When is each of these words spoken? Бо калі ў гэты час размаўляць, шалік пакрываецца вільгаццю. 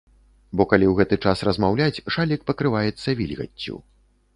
Бо 0.61 0.65
калі 0.71 0.85
ў 0.87 0.93
гэты 1.01 1.19
час 1.25 1.45
размаўляць, 1.49 2.03
шалік 2.19 2.41
пакрываецца 2.51 3.09
вільгаццю. 3.23 3.75